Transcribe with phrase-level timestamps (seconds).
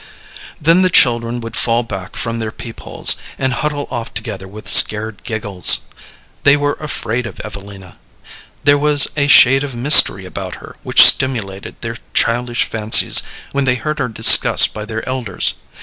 [0.59, 4.67] Then the children would fall back from their peep holes, and huddle off together with
[4.67, 5.81] scared giggles.
[6.41, 7.99] They were afraid of Evelina.
[8.63, 13.75] There was a shade of mystery about her which stimulated their childish fancies when they
[13.75, 15.53] heard her discussed by their elders.